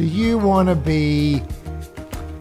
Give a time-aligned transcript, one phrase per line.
[0.00, 1.42] do you want to be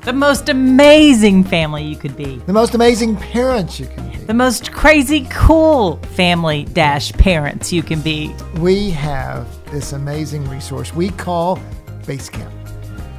[0.06, 2.38] The most amazing family you could be.
[2.46, 4.18] the most amazing parents you can be?
[4.18, 8.34] The most crazy cool family dash parents you can be.
[8.60, 11.60] we have this amazing resource we call
[12.04, 12.50] Basecamp.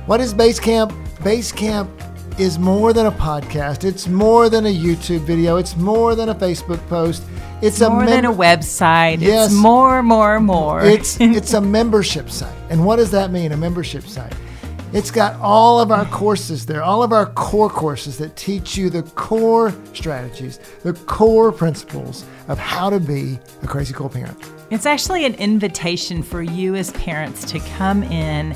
[0.06, 0.90] What is Basecamp?
[1.16, 1.90] Basecamp
[2.40, 3.84] is more than a podcast.
[3.84, 5.58] It's more than a YouTube video.
[5.58, 7.22] It's more than a Facebook post.
[7.60, 9.20] It's More a than a website.
[9.20, 9.50] Yes.
[9.50, 10.80] It's more, more, more.
[10.82, 12.56] It's it's a membership site.
[12.70, 13.52] And what does that mean?
[13.52, 14.32] A membership site.
[14.92, 18.90] It's got all of our courses there, all of our core courses that teach you
[18.90, 24.36] the core strategies, the core principles of how to be a crazy cool parent.
[24.70, 28.52] It's actually an invitation for you as parents to come in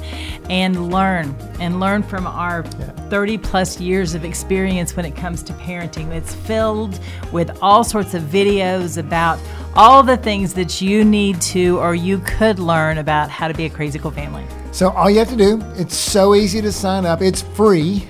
[0.48, 5.52] and learn and learn from our 30 plus years of experience when it comes to
[5.54, 6.10] parenting.
[6.12, 6.98] It's filled
[7.32, 9.38] with all sorts of videos about
[9.76, 13.64] all the things that you need to or you could learn about how to be
[13.64, 14.44] a crazy cool family.
[14.72, 17.20] So all you have to do, it's so easy to sign up.
[17.22, 18.06] It's free.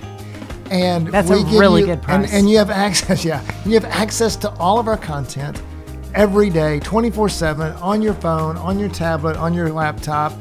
[0.71, 2.33] And That's we a give really you- good And, price.
[2.33, 3.43] and you have access, yeah.
[3.67, 5.61] You have access to all of our content
[6.15, 10.33] every day, 24-7, on your phone, on your tablet, on your laptop.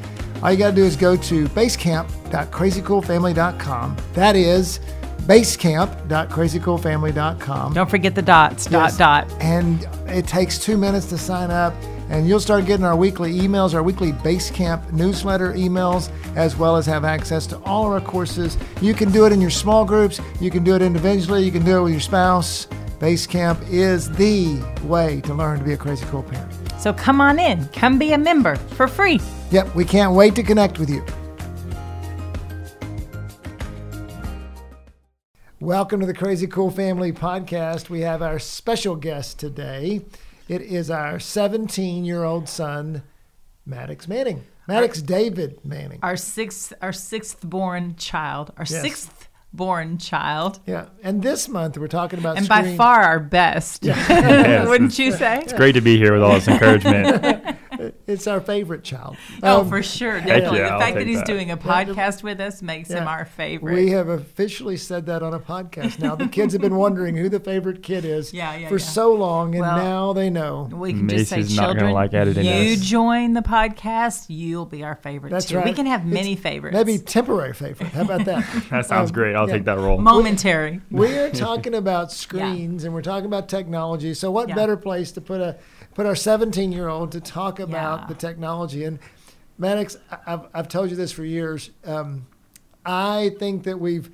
[0.42, 3.98] All you gotta do is go to basecamp.crazycoolfamily.com.
[4.14, 4.80] That is
[5.28, 7.74] basecamp.crazycoolfamily.com.
[7.74, 8.98] Don't forget the dots, Yes.
[8.98, 9.42] dot, dot.
[9.42, 11.74] And it takes two minutes to sign up,
[12.10, 16.86] and you'll start getting our weekly emails, our weekly Basecamp newsletter emails, as well as
[16.86, 18.58] have access to all of our courses.
[18.82, 21.64] You can do it in your small groups, you can do it individually, you can
[21.64, 22.68] do it with your spouse.
[23.00, 26.52] Basecamp is the way to learn to be a crazy cool parent.
[26.80, 29.20] So come on in, come be a member for free.
[29.52, 31.04] Yep, we can't wait to connect with you.
[35.64, 37.90] Welcome to the Crazy Cool Family Podcast.
[37.90, 40.02] We have our special guest today.
[40.50, 43.02] It is our 17 year old son,
[43.66, 44.44] Maddox Manning.
[44.68, 46.00] Maddox David Manning.
[46.04, 48.52] Our sixth our sixth born child.
[48.58, 48.82] Our Yes.
[48.82, 50.60] sixth born child.
[50.66, 53.86] Yeah, and this month we're talking about And by far our best.
[53.86, 55.40] Yes, Wouldn't you say?
[55.44, 57.58] It's great to be here with all this encouragement.
[58.08, 59.16] it's our favorite child.
[59.42, 60.20] Oh, Um, for sure.
[60.20, 60.60] Definitely.
[60.60, 61.26] yeah, the I'll fact that he's that.
[61.28, 63.74] doing a podcast with us makes him our favorite.
[63.76, 66.16] We have officially said that on a podcast now.
[66.16, 68.84] The kids have been wondering who the favorite kid is Yeah, yeah, for yeah.
[68.86, 70.70] so long, and Well, now they know.
[70.72, 72.82] we can just say, Macy's not children, like editing you this.
[72.82, 75.58] join the podcast, you'll be our favorite That's too.
[75.58, 75.66] right.
[75.66, 76.76] We can have It's many favorites.
[76.76, 77.90] Maybe temporary favorite.
[77.90, 78.44] How about that?
[78.70, 79.36] That sounds Um, great.
[79.36, 79.54] I'll yeah.
[79.56, 79.98] take that role.
[80.00, 80.82] momentary.
[80.92, 84.14] We're talking about screens and we're talking about technology.
[84.14, 84.56] So what Yeah.
[84.56, 85.58] better place to put a
[85.94, 88.08] put our 17 year old to talk about Yeah.
[88.08, 88.84] the technology?
[88.84, 89.00] And
[89.58, 91.70] Maddox, I- I've, I've told you this for years.
[91.86, 92.28] Um,
[92.86, 94.10] I think that we've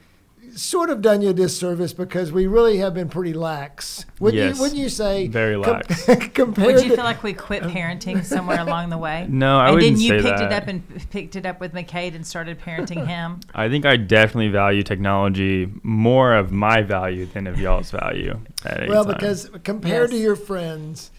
[0.56, 4.06] sort of done you a disservice because we really have been pretty lax.
[4.19, 4.56] Wouldn't Yes.
[4.57, 4.62] you?
[4.63, 5.28] Wouldn't you say?
[5.28, 6.06] Very lax.
[6.34, 9.28] compared Would you to, feel like we quit parenting somewhere along the way?
[9.29, 11.73] No, I and wouldn't then you say picked it up and picked it up with
[11.73, 13.41] McCade and started parenting him.
[13.53, 18.39] I think I definitely value technology more of my value than of y'all's value.
[18.66, 19.13] At any well, time.
[19.16, 21.12] because compared to your friends,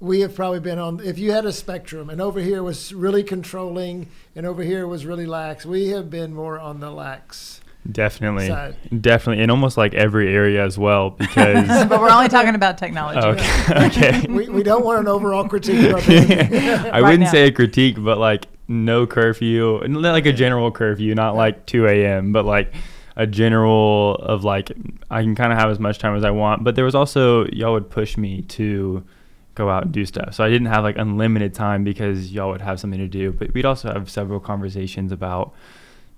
[0.00, 1.00] we have probably been on.
[1.02, 5.06] If you had a spectrum, and over here was really controlling, and over here was
[5.06, 7.60] really lax, we have been more on the lax.
[7.90, 8.76] definitely, side.
[9.00, 11.10] definitely, in almost like every area as well.
[11.18, 13.20] Because but we're only talking about technology.
[13.20, 14.26] okay, okay.
[14.28, 16.00] We, we don't want an overall critique of our.
[16.00, 17.30] I Right wouldn't now.
[17.30, 21.86] say a critique, but like no curfew, n- like a general curfew, not like 2
[21.86, 22.74] a.m., but like
[23.16, 24.72] a general of like
[25.10, 26.64] I can kind of have as much time as I want.
[26.64, 29.04] But there was also y'all would push me to
[29.56, 32.60] go out and do stuff, so I didn't have like unlimited time because y'all would
[32.60, 33.32] have something to do.
[33.32, 35.52] But we'd also have several conversations about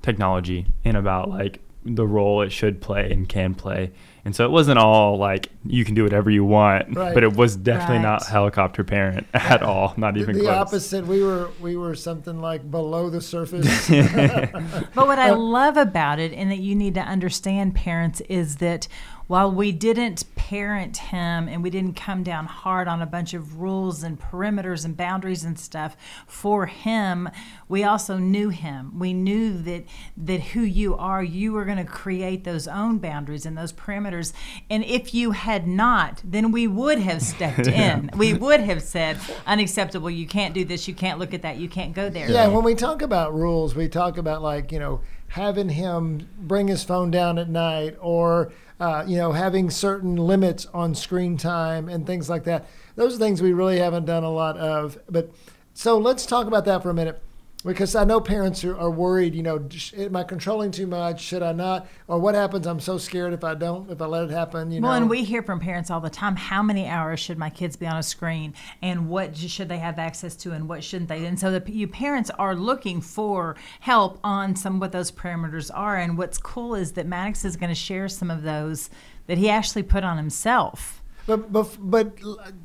[0.02, 3.90] technology and about like the role it should play and can play.
[4.24, 7.14] And so it wasn't all like you can do whatever you want, Right.
[7.14, 10.54] but it was definitely not helicopter parent at all, not The, even the close.
[10.56, 11.06] opposite.
[11.06, 13.88] We were we were something like below the surface.
[13.88, 18.88] But what I love about it, and that you need to understand, parents, is that
[19.28, 23.60] while we didn't parent him and we didn't come down hard on a bunch of
[23.60, 25.94] rules and perimeters and boundaries and stuff
[26.26, 27.28] for him,
[27.68, 28.98] we also knew him.
[28.98, 29.84] We knew that
[30.16, 34.32] that who you are, you were going to create those own boundaries and those perimeters.
[34.70, 38.10] And if you had not, then we would have stepped in.
[38.16, 41.68] we would have said, unacceptable, you can't do this, you can't look at that, you
[41.68, 42.30] can't go there.
[42.30, 46.68] Yeah, when we talk about rules, we talk about like, you know, having him bring
[46.68, 51.88] his phone down at night or uh, you know having certain limits on screen time
[51.88, 52.66] and things like that.
[52.96, 55.30] Those are things we really haven't done a lot of but
[55.74, 57.22] so let's talk about that for a minute
[57.64, 61.20] because I know parents are, are worried, you know, am I controlling too much?
[61.20, 61.88] Should I not?
[62.06, 62.68] Or what happens?
[62.68, 64.96] I'm so scared if I don't, if I let it happen, you well, know.
[64.96, 67.86] and we hear from parents all the time how many hours should my kids be
[67.86, 71.26] on a screen and what should they have access to and what shouldn't they?
[71.26, 75.68] And so the, you parents are looking for help on some of what those parameters
[75.74, 75.96] are.
[75.96, 78.88] And what's cool is that Maddox is going to share some of those
[79.26, 81.02] that he actually put on himself.
[81.26, 82.18] But, but, but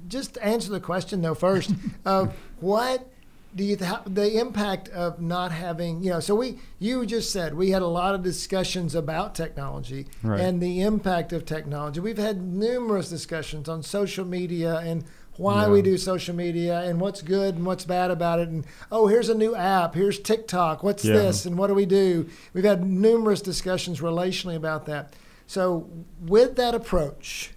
[0.07, 1.71] just to answer the question though first.
[2.05, 2.27] uh,
[2.59, 3.09] what
[3.55, 7.53] do you th- the impact of not having you know so we you just said
[7.53, 10.39] we had a lot of discussions about technology Right.
[10.39, 11.99] and the impact of technology.
[11.99, 15.03] We've had numerous discussions on social media and
[15.37, 18.49] why we do social media and what's good and what's bad about it.
[18.49, 19.95] And oh here's a new app.
[19.95, 20.83] Here's tiktok.
[20.83, 21.13] What's Yeah.
[21.13, 21.45] this?
[21.45, 22.27] And what do we do?
[22.53, 25.13] We've had numerous discussions relationally about that.
[25.47, 25.89] So
[26.21, 27.52] with that approach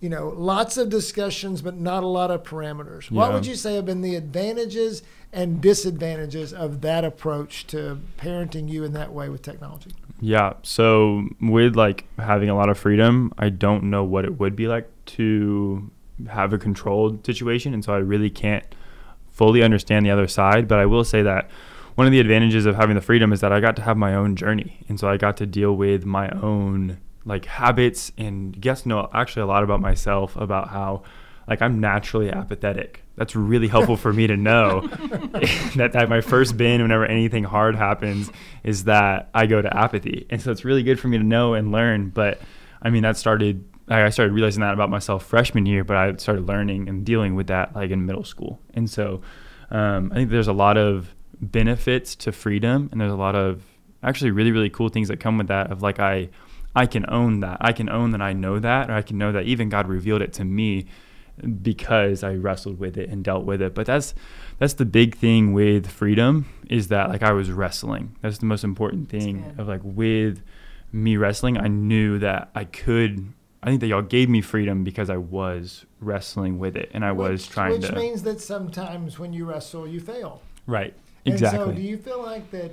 [0.00, 3.10] you know, lots of discussions, but not a lot of parameters.
[3.10, 5.02] What would you say have been the advantages
[5.32, 9.92] and disadvantages of that approach to parenting you in that way with technology?
[10.20, 10.54] Yeah.
[10.62, 14.68] So with like having a lot of freedom, I don't know what it would be
[14.68, 15.90] like to
[16.28, 18.64] have a controlled situation, and so I really can't
[19.30, 20.68] fully understand the other side.
[20.68, 21.50] But I will say that
[21.94, 24.14] one of the advantages of having the freedom is that I got to have my
[24.14, 28.86] own journey, and so I got to deal with my own like habits and guess
[28.86, 31.02] know actually a lot about myself about how
[31.48, 33.02] like I'm naturally apathetic.
[33.16, 34.80] That's really helpful for me to know
[35.76, 38.30] that, that my first bin whenever anything hard happens
[38.64, 40.26] is that I go to apathy.
[40.30, 42.10] And so it's really good for me to know and learn.
[42.10, 42.40] But
[42.82, 46.16] I mean, that started, I I started realizing that about myself freshman year, but I
[46.16, 48.60] started learning and dealing with that like in middle school.
[48.74, 49.22] And so
[49.70, 53.62] um, I think there's a lot of benefits to freedom and there's a lot of
[54.02, 56.28] actually really, really cool things that come with that of like, I,
[56.76, 57.56] I can own that.
[57.60, 60.22] I can own that I know that, or I can know that even God revealed
[60.22, 60.86] it to me
[61.62, 63.74] because I wrestled with it and dealt with it.
[63.74, 64.14] But that's
[64.58, 68.16] that's the big thing with freedom is that like I was wrestling.
[68.22, 70.42] That's the most important thing of like with
[70.92, 71.58] me wrestling.
[71.58, 73.32] I knew that I could.
[73.62, 77.10] I think that y'all gave me freedom because I was wrestling with it and I
[77.12, 77.96] was which, trying which to.
[77.96, 80.42] means that sometimes when you wrestle, you fail.
[80.66, 80.94] right.
[81.24, 81.58] And Exactly.
[81.58, 82.70] so, do you feel like that?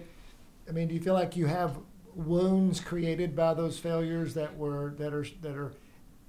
[0.70, 1.76] I mean, do you feel like you have
[2.16, 5.72] wounds created by those failures that were that are that are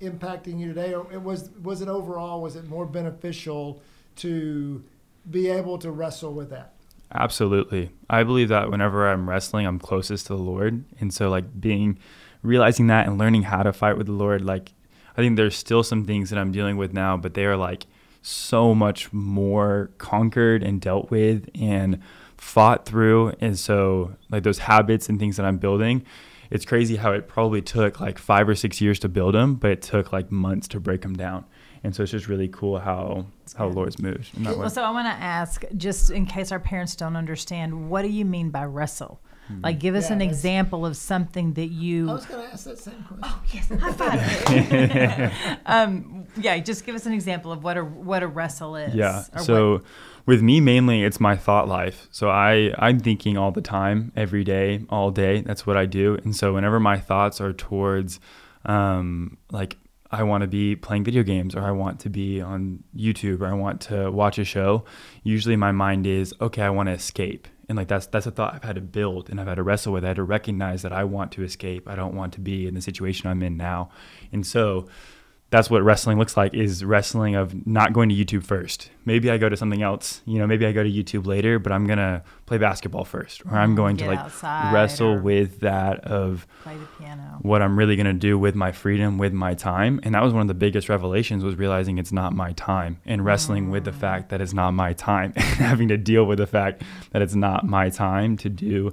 [0.01, 3.83] impacting you today, or it was was it overall was it more beneficial
[4.17, 4.83] to
[5.31, 6.75] be able to wrestle with that?
[7.13, 7.91] Absolutely.
[8.11, 10.85] I believe that whenever I'm wrestling, I'm closest to the Lord.
[10.99, 11.99] And so, like, being,
[12.43, 14.73] realizing that and learning how to fight with the Lord, like,
[15.17, 17.87] I think there's still some things that I'm dealing with now, but they are like
[18.21, 22.01] so much more conquered and dealt with and
[22.45, 23.33] fought through.
[23.41, 26.05] And so, like, those habits and things that I'm building,
[26.51, 29.71] it's crazy how it probably took like five or six years to build them, but
[29.71, 31.47] it took like months to break them down.
[31.85, 33.27] And so it's just really cool how
[33.57, 34.61] how the Lord's moved in that way.
[34.61, 38.09] Well, so I want to ask, just in case our parents don't understand, what do
[38.09, 39.21] you mean by wrestle?
[39.63, 42.09] Like, give us Yeah, an example of something that you.
[42.09, 43.21] I was going to ask that same question.
[43.23, 45.59] Oh yes, high five.
[45.67, 48.95] um, yeah, just give us an example of what a what a wrestle is.
[48.95, 49.21] Yeah.
[49.43, 49.83] So what-
[50.27, 52.09] with me mainly it's my thought life.
[52.11, 55.43] So I I'm thinking all the time, every day, all day.
[55.43, 56.15] That's what I do.
[56.25, 58.21] And so whenever my thoughts are towards
[58.65, 59.77] um like
[60.15, 63.47] I want to be playing video games or I want to be on YouTube or
[63.47, 64.85] I want to watch a show,
[65.23, 67.49] usually my mind is okay, I want to escape.
[67.69, 69.93] And like that's that's a thought I've had to build and I've had to wrestle
[69.93, 70.05] with.
[70.05, 71.89] I had to recognize that I want to escape.
[71.89, 73.91] I don't want to be in the situation I'm in now.
[74.33, 74.87] And so
[75.51, 78.91] that's what wrestling looks like is wrestling of not going to YouTube first.
[79.05, 81.71] Maybe I go to something else, you know, maybe I go to YouTube later, but
[81.71, 86.01] I'm going to play basketball first or I'm going to Mm, like wrestle with that
[86.01, 87.39] of play the piano.
[87.43, 90.01] what I'm really going to do with my freedom, with my time.
[90.03, 93.25] And that was one of the biggest revelations was realizing it's not my time and
[93.25, 94.01] wrestling with the Mm.
[94.01, 96.83] fact that it's not my time and having to deal with the fact
[97.13, 98.93] that it's not my time to do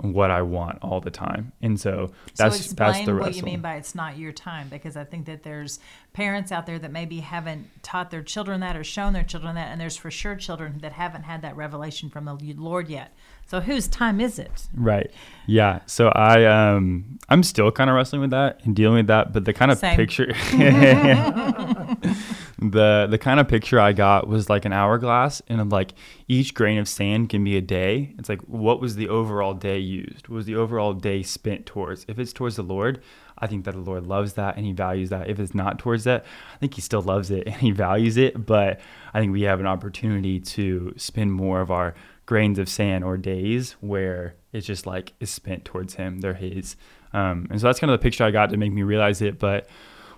[0.00, 1.52] what I want all the time.
[1.60, 4.68] And so that's so that's explain the what you mean by it's not your time
[4.68, 5.78] because I think that there's
[6.12, 9.68] parents out there that maybe haven't taught their children that or shown their children that,
[9.68, 13.12] and there's for sure children that haven't had that revelation from the Lord yet.
[13.46, 14.68] So whose time is it?
[14.74, 15.10] Right.
[15.46, 15.80] Yeah.
[15.86, 19.44] So I um I'm still kind of wrestling with that and dealing with that, but
[19.44, 19.96] the kind of Same.
[19.96, 20.32] picture
[22.70, 25.94] the the kind of picture I got was like an hourglass and I'm like
[26.28, 28.14] each grain of sand can be a day.
[28.18, 30.28] It's like what was the overall day used?
[30.28, 32.04] What was the overall day spent towards?
[32.08, 33.02] If it's towards the Lord,
[33.38, 35.28] I think that the Lord loves that and he values that.
[35.28, 38.46] If it's not towards that, I think he still loves it and he values it,
[38.46, 38.80] but
[39.12, 41.94] I think we have an opportunity to spend more of our
[42.26, 46.76] grains of sand or days where it's just like is spent towards him they're his
[47.12, 49.38] um, and so that's kind of the picture i got to make me realize it
[49.38, 49.68] but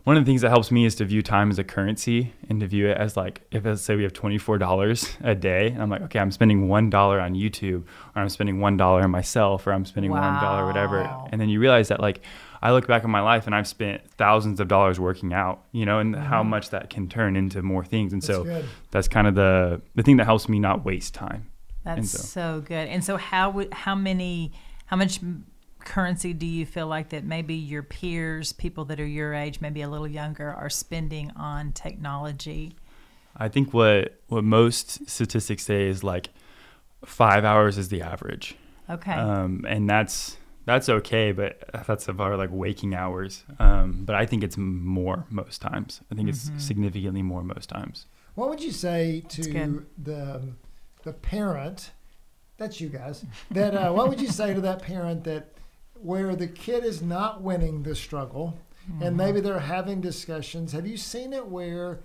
[0.04, 2.61] one of the things that helps me is to view time as a currency and
[2.61, 5.90] to view it as like if let's say we have $24 a day and i'm
[5.90, 7.84] like okay i'm spending $1 on youtube
[8.14, 10.99] or i'm spending $1 on myself or i'm spending $1 or whatever
[11.32, 12.20] and then you realize that like
[12.62, 15.84] i look back on my life and i've spent thousands of dollars working out you
[15.87, 18.32] know and how much that can turn into more things and Mm-hmm.
[18.32, 18.64] That's so good.
[18.90, 21.50] that's kind of the the thing that helps me not waste time
[21.84, 22.88] That's so, so- good.
[22.88, 24.52] And so how would how many
[24.87, 25.20] how much
[25.84, 29.82] currency do you feel like that maybe your peers, people that are your age, maybe
[29.82, 32.74] a little younger, are spending on technology?
[33.36, 36.30] I think what what most statistics say is like
[37.04, 38.54] five hours is the average,
[38.88, 39.12] Okay.
[39.12, 40.36] um, and that's
[40.66, 43.44] that's okay, but that's about like waking hours.
[43.58, 46.00] Um, but I think it's more most times.
[46.10, 46.54] I think Mm-hmm.
[46.56, 48.06] it's significantly more most times.
[48.34, 50.42] What would you say to the
[51.02, 51.90] the parent?
[52.56, 53.24] That's you guys.
[53.50, 55.53] That uh, what would you say to that parent that
[56.04, 59.16] where the kid is not winning the struggle, and mm-hmm.
[59.16, 60.73] maybe they're having discussions?
[60.73, 62.00] Have you seen it where?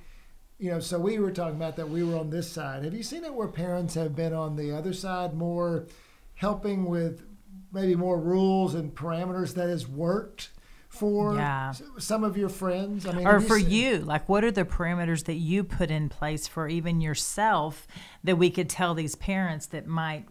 [0.58, 2.84] You know, so we were talking about that we were on this side.
[2.84, 5.88] Have you seen it where parents have been on the other side more
[6.36, 7.24] helping with
[7.72, 10.50] maybe more rules and parameters that has worked
[10.90, 11.74] for Yeah.
[11.98, 13.06] some of your friends?
[13.06, 15.92] I mean, or have for seen- you, like what are the parameters that you put
[15.92, 17.88] in place for even yourself
[18.24, 20.26] that we could tell these parents that might,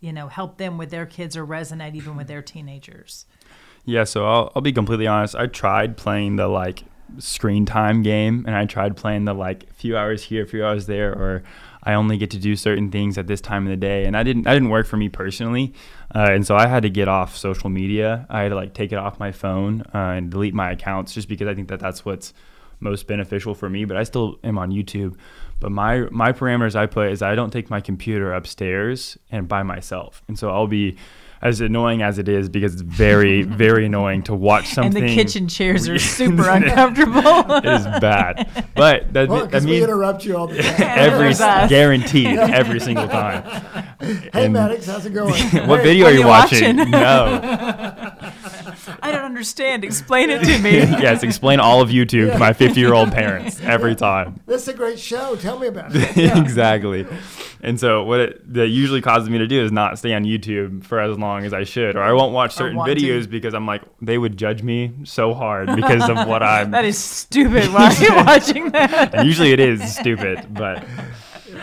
[0.00, 3.26] you know, help them with their kids or resonate even with their teenagers?
[3.84, 5.34] Yeah, so I'll I'll be completely honest.
[5.36, 6.84] I tried playing the like
[7.18, 11.12] screen time game, and I tried playing the like few hours here, few hours there,
[11.12, 11.44] or
[11.84, 14.24] I only get to do certain things at this time of the day, and I
[14.24, 15.72] didn't i didn't work for me personally,
[16.14, 18.26] uh, and so I had to get off social media.
[18.28, 21.28] I had to like take it off my phone uh, and delete my accounts just
[21.28, 22.34] because I think that that's what's
[22.80, 23.84] most beneficial for me.
[23.84, 25.16] But I still am on YouTube.
[25.60, 29.62] But my my parameters I put is I don't take my computer upstairs and by
[29.62, 30.96] myself, and so I'll be
[31.42, 35.02] as annoying as it is because it's very very annoying to watch something.
[35.02, 37.20] and the kitchen chairs are super uncomfortable.
[37.56, 40.74] it is bad, but that, Well, that because we interrupt you all the time.
[40.78, 41.32] every
[41.68, 43.42] guaranteed every single time.
[44.00, 45.32] hey, And- Maddox, how's it going?
[45.66, 46.76] What Hey, video what are are you you watching?
[46.76, 46.90] watching?
[46.90, 48.45] No.
[49.02, 49.84] I don't understand.
[49.84, 50.72] Explain it to me.
[50.78, 54.40] yes, explain all of YouTube to my 50 year old parents every time.
[54.46, 55.36] This is a great show.
[55.36, 56.16] Tell me about it.
[56.38, 57.06] exactly.
[57.62, 60.84] And so what it that usually causes me to do is not stay on YouTube
[60.84, 62.96] for as long as I should, or I won't watch certain want to.
[62.96, 66.70] videos because I'm like they would judge me so hard because of what I'm.
[66.70, 67.72] That is stupid.
[67.72, 69.14] Why are you watching that?
[69.14, 70.84] and usually it is stupid, but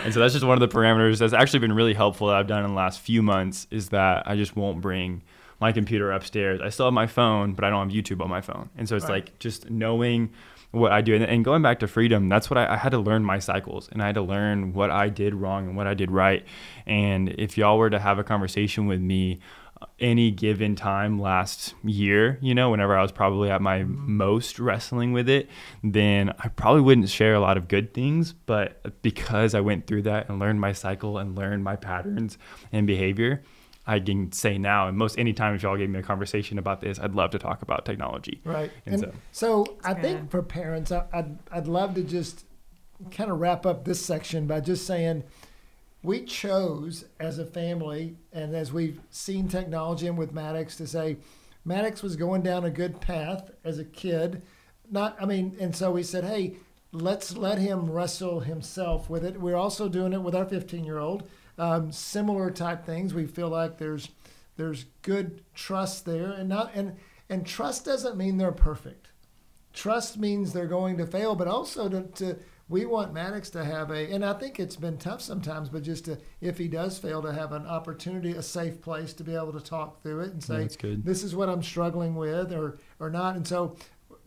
[0.04, 2.48] and so that's just one of the parameters that's actually been really helpful that I've
[2.48, 5.22] done in the last few months is that I just won't bring
[5.64, 6.60] my computer upstairs.
[6.62, 8.98] I still have my phone, but I don't have YouTube on my phone, and so
[8.98, 9.24] it's Right.
[9.26, 10.30] like just knowing
[10.72, 12.28] what I do and, and going back to freedom.
[12.28, 14.92] That's what I, I had to learn my cycles, and I had to learn what
[14.92, 16.44] I did wrong and what I did right.
[16.86, 19.40] And if y'all were to have a conversation with me
[19.82, 24.18] uh, any given time last year, you know, whenever I was probably at my mm-hmm.
[24.18, 25.48] most wrestling with it,
[25.82, 28.34] then I probably wouldn't share a lot of good things.
[28.34, 32.38] But because I went through that and learned my cycle and learned my patterns
[32.74, 33.44] and behavior,
[33.86, 37.00] I can say now, and most anytime if y'all gave me a conversation about this,
[37.00, 38.42] I'd love to talk about technology.
[38.46, 38.72] Right.
[38.86, 40.02] And And so, I good.
[40.02, 42.46] think for parents, I, I'd, I'd love to just
[43.12, 45.24] kind of wrap up this section by just saying
[46.02, 51.18] we chose as a family and as we've seen technology and with Maddox to say
[51.66, 54.44] Maddox was going down a good path as a kid.
[54.90, 56.56] Not, I mean, and so we said, hey,
[56.92, 59.40] let's let him wrestle himself with it.
[59.40, 61.24] We're also doing it with our 15 year old.
[61.58, 63.14] Um, similar type things.
[63.14, 64.10] We feel like there's
[64.58, 66.96] there's good trust there, and not and
[67.30, 69.10] and trust doesn't mean they're perfect.
[69.72, 72.38] Trust means they're going to fail, but also to, to
[72.70, 76.06] we want Maddox to have a, and I think it's been tough sometimes, but just
[76.06, 79.54] to, if he does fail, to have an opportunity, a safe place to be able
[79.54, 81.04] to talk through it and say, good.
[81.06, 83.36] this is what I'm struggling with or, or not.
[83.36, 83.76] And so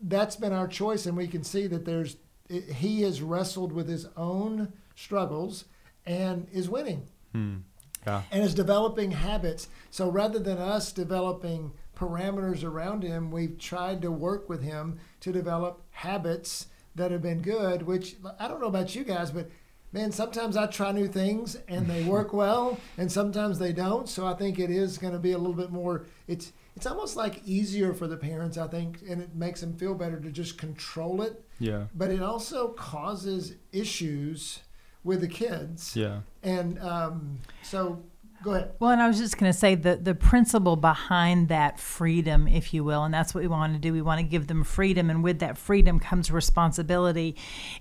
[0.01, 1.07] that's been our choice.
[1.07, 2.17] And we can see that there's,
[2.47, 5.65] he has wrestled with his own struggles
[6.05, 7.07] and is winning.
[7.37, 7.57] Hmm.
[8.05, 8.21] Yeah.
[8.31, 9.67] and is developing habits.
[9.91, 15.31] So rather than us developing parameters around him, we've tried to work with him to
[15.33, 17.83] develop habits that have been good.
[17.83, 19.49] Which I don't know about you guys, but
[19.91, 24.07] man, sometimes I try new things and they work well, and sometimes they don't.
[24.07, 26.05] So I think it is going to be a little bit more.
[26.27, 29.95] It's it's almost like easier for the parents, I think, and it makes them feel
[29.95, 31.43] better to just control it.
[31.59, 31.85] Yeah.
[31.93, 34.59] But it also causes issues
[35.07, 35.95] with the kids.
[35.95, 36.19] Yeah.
[36.43, 38.03] And um, so,
[38.43, 38.71] go ahead.
[38.79, 42.73] Well, and I was just going to say the the principle behind that freedom, if
[42.73, 43.93] you will, and that's what we want to do.
[43.93, 47.35] We want to give them freedom, and with that freedom comes responsibility.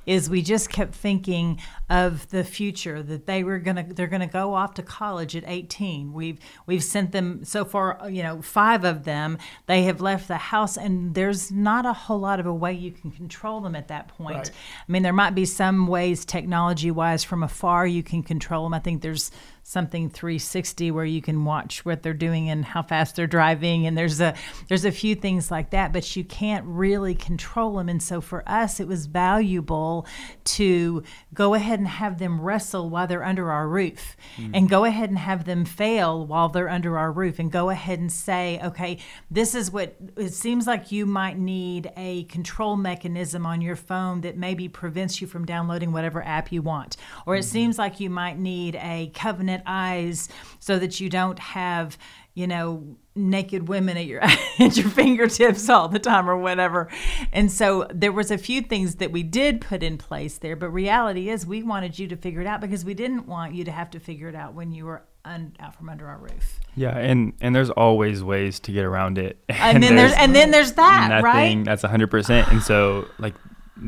[0.07, 4.55] Is we just kept thinking of the future that they were gonna they're gonna go
[4.55, 6.13] off to college at 18.
[6.13, 9.39] We've we've sent them so far, you know, five of them.
[9.67, 12.93] They have left the house, and there's not a whole lot of a way you
[12.93, 14.37] can control them at that point.
[14.37, 14.51] Right.
[14.89, 18.75] I mean, there might be some ways technology wise from afar you can control them.
[18.75, 19.31] I think there's
[19.69, 23.99] something 360 where you can watch what they're doing and how fast they're driving and
[23.99, 24.33] there's a
[24.69, 27.89] there's a few things like that but you can't really control them.
[27.89, 30.07] And so for us it was valuable
[30.45, 31.03] to
[31.35, 34.55] go ahead and have them wrestle while they're under our roof mm-hmm.
[34.55, 37.99] and go ahead and have them fail while they're under our roof and go ahead
[37.99, 38.99] and say okay
[39.33, 44.21] this is what it seems like you might need a control mechanism on your phone
[44.21, 46.97] that maybe prevents you from downloading whatever app you want
[47.27, 47.49] or it mm-hmm.
[47.49, 51.97] seems like you might need a covenant eyes so that you don't have
[52.35, 54.21] you know naked women at your
[54.59, 56.89] at your fingertips all the time or whatever.
[57.33, 60.71] And so there was a few things that we did put in place there but
[60.71, 63.73] reality is we wanted you to figure it out because we didn't want you to
[63.73, 66.61] have to figure it out when you were un, out from under our roof.
[66.75, 69.43] Yeah, and and there's always ways to get around it.
[69.49, 71.65] and, then there's and then there's that nothing right?
[71.65, 73.35] that's 100% and so like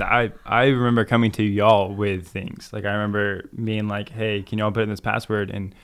[0.01, 4.59] I I remember coming to y'all with things like I remember being like hey can
[4.59, 5.75] y'all put in this password and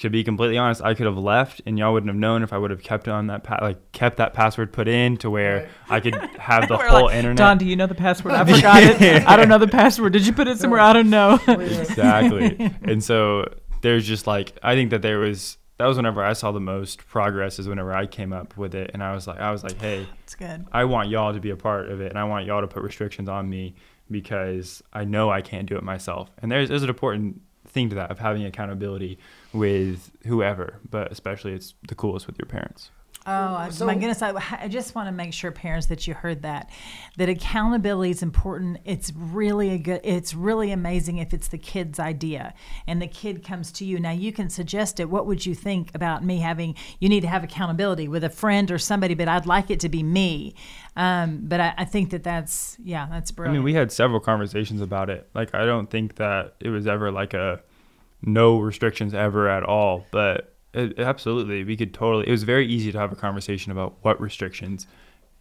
[0.00, 2.58] to be completely honest I could have left and y'all wouldn't have known if I
[2.58, 6.00] would have kept on that pa- like kept that password put in to where I
[6.00, 8.34] could have the whole like, internet Don, do you know the password?
[8.34, 9.00] I forgot it.
[9.26, 10.12] I don't know the password.
[10.12, 10.80] Did you put it somewhere?
[10.80, 11.40] I don't know.
[11.46, 12.72] exactly.
[12.82, 13.46] and so
[13.80, 17.06] there's just like I think that there was that was whenever I saw the most
[17.06, 19.80] progress is whenever I came up with it and I was like I was like
[19.80, 20.66] hey It's good.
[20.72, 22.82] I want y'all to be a part of it, and I want y'all to put
[22.82, 23.74] restrictions on me
[24.10, 26.30] because I know I can't do it myself.
[26.42, 29.18] And there's there's an important thing to that of having accountability
[29.52, 32.90] with whoever, but especially it's the coolest with your parents.
[33.26, 34.22] Oh So- my goodness!
[34.22, 36.70] I, I just want to make sure parents that you heard that,
[37.16, 38.78] that accountability is important.
[38.84, 40.00] It's really a good.
[40.04, 42.54] It's really amazing if it's the kid's idea
[42.86, 43.98] and the kid comes to you.
[43.98, 45.10] Now you can suggest it.
[45.10, 46.76] What would you think about me having?
[47.00, 49.88] You need to have accountability with a friend or somebody, but I'd like it to
[49.88, 50.54] be me.
[50.94, 54.80] Um, but I, I think that that's yeah, that's I mean, we had several conversations
[54.80, 55.28] about it.
[55.34, 57.60] Like I don't think that it was ever like a
[58.22, 62.28] no restrictions ever at all, but it, absolutely we could totally.
[62.28, 64.86] It was very easy to have a conversation about what restrictions,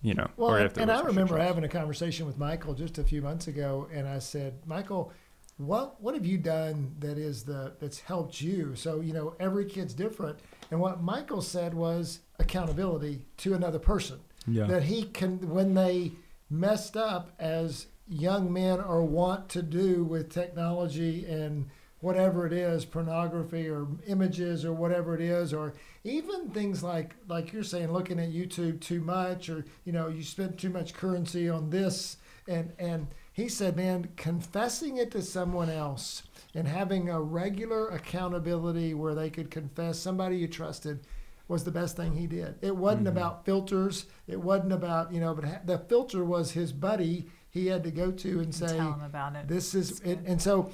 [0.01, 3.21] you know, Well, and, and I remember having a conversation with Michael just a few
[3.21, 5.11] months ago, and I said, Michael,
[5.57, 8.75] what what have you done that is the that's helped you?
[8.75, 10.39] So you know, every kid's different,
[10.71, 14.19] and what Michael said was accountability to another person.
[14.47, 14.67] Yeah.
[14.67, 16.11] That he can when they
[16.49, 21.69] messed up as young men or want to do with technology and
[22.05, 27.51] whatever it is pornography or images or whatever it is or even things like like
[27.51, 31.49] you're saying looking at youtube too much or you know you spent too much currency
[31.49, 32.17] on this.
[32.47, 36.21] And and he said man confessing it to someone else
[36.53, 40.99] and having a regular accountability where they could confess somebody you trusted
[41.47, 42.55] was the best thing he did.
[42.61, 44.05] It wasn't about filters.
[44.27, 47.89] It wasn't about you know but ha- the filter was his buddy he had to
[47.89, 49.47] go to and say about it.
[49.47, 50.69] this is it, and so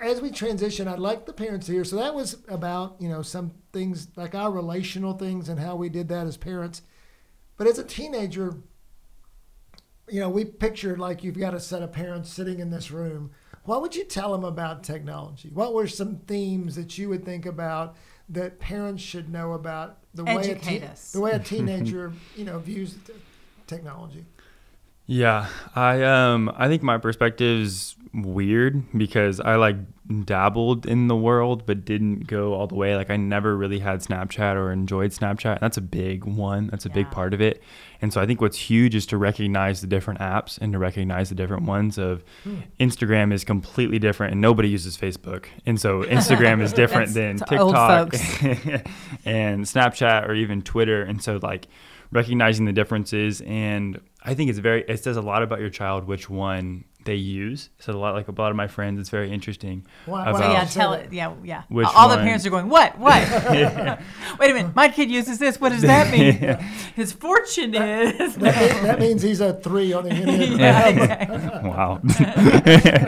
[0.00, 3.52] as we transition i'd like the parents here so that was about you know some
[3.72, 6.82] things like our relational things and how we did that as parents.
[7.56, 8.56] But as a teenager
[10.08, 13.30] you know we pictured like you've got a set of parents sitting in this room.
[13.64, 15.50] What would you tell them about technology?
[15.52, 17.96] What were some themes that you would think about
[18.30, 21.12] that parents should know about the way a Educate us.
[21.12, 22.96] the way a teenager you know views
[23.66, 24.24] technology
[25.10, 29.76] Yeah, I um I think my perspective's weird because I like
[30.24, 32.94] dabbled in the world but didn't go all the way.
[32.94, 35.52] Like I never really had Snapchat or enjoyed Snapchat.
[35.52, 36.66] And that's a big one.
[36.66, 37.62] That's a big part of it.
[38.02, 41.30] And so I think what's huge is to recognize the different apps and to recognize
[41.30, 42.22] the different ones of
[42.78, 45.46] Instagram is completely different and nobody uses Facebook.
[45.64, 48.14] And so Instagram is different than That's to old TikTok
[49.24, 51.02] and Snapchat or even Twitter.
[51.02, 51.66] And so like
[52.10, 56.04] recognizing the differences and I think it's very it says a lot about your child
[56.04, 57.70] which one they use.
[57.78, 59.86] So a lot like a lot of my friends, it's very interesting.
[60.04, 61.10] Why- about- why Well, yeah, tell it.
[61.12, 61.62] Yeah, yeah.
[61.70, 62.98] Which All the parents are going, what?
[62.98, 63.22] What?
[64.38, 64.74] Wait a minute.
[64.76, 65.58] My kid uses this.
[65.60, 66.34] What does that mean?
[66.96, 68.34] His fortune is.
[68.36, 70.58] that, that means he's a three on the Enneagram.
[70.58, 71.70] yeah, exactly.
[71.70, 72.00] wow.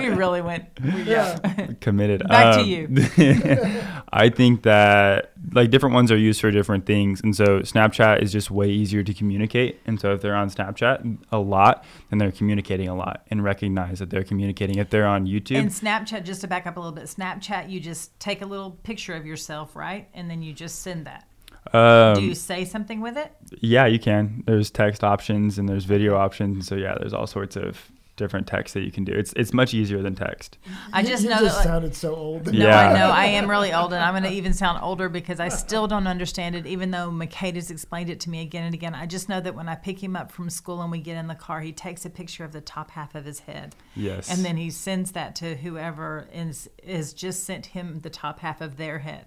[0.00, 0.64] We really went.
[0.82, 1.36] We, yeah.
[1.80, 2.26] committed.
[2.26, 3.82] Back to Um, you.
[4.12, 8.30] I think that like different ones are used for different things, and so Snapchat is
[8.32, 9.80] just way easier to communicate.
[9.86, 13.98] And so if they're on Snapchat a lot, then they're communicating a lot, and recognize
[14.00, 14.78] that they're communicating.
[14.78, 17.80] If they're on YouTube, And Snapchat, just to back up a little bit, Snapchat, you
[17.80, 20.08] just take a little picture of yourself, right?
[20.14, 21.26] And then you just send that.
[21.74, 23.32] um, Do you say something with it?
[23.60, 24.42] yeah, you can.
[24.46, 26.66] There's text options and there's video options.
[26.66, 29.12] So yeah, there's all sorts of different texts that you can do.
[29.12, 30.58] It's it's much easier than text.
[30.92, 31.56] I You- just you know just that.
[31.56, 32.52] Like, sounded so old.
[32.52, 32.78] No, Yeah.
[32.90, 33.10] I know.
[33.10, 36.06] I am really old, and I'm going to even sound older because I still don't
[36.06, 38.94] understand it, even though McCade has explained it to me again and again.
[38.94, 41.26] I just know that when I pick him up from school and we get in
[41.26, 43.74] the car, he takes a picture of the top half of his head.
[43.96, 44.30] Yes.
[44.30, 48.60] And then he sends that to whoever is, is just sent him the top half
[48.60, 49.26] of their head.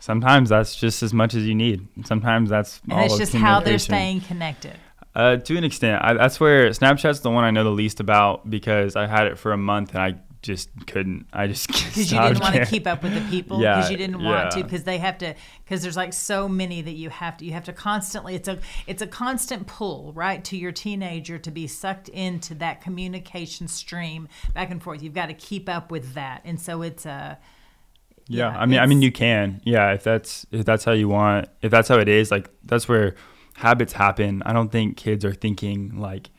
[0.00, 1.86] Sometimes that's just as much as you need.
[2.04, 4.76] Sometimes that's And all it's just how they're staying connected.
[5.14, 8.48] Uh, to an extent, I, that's where Snapchat's the one I know the least about
[8.50, 11.26] because I had it for a month and I just couldn't.
[11.32, 13.60] I just Because you didn't want to keep up with the people.
[13.60, 14.62] Yeah, Because you didn't want to.
[14.62, 15.34] Because they have to.
[15.64, 17.44] Because there's like so many that you have to.
[17.44, 18.34] You have to constantly.
[18.34, 18.58] It's a.
[18.86, 24.28] It's a constant pull, right, to your teenager to be sucked into that communication stream
[24.52, 25.02] back and forth.
[25.02, 27.38] You've got to keep up with that, and so it's a.
[28.26, 29.60] Yeah, Yeah, I mean, I mean, you can.
[29.64, 32.88] Yeah, if that's if that's how you want, if that's how it is, like that's
[32.88, 33.14] where
[33.54, 34.42] habits happen.
[34.44, 36.30] I don't think kids are thinking like,